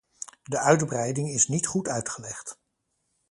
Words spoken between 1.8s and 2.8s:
uitgelegd.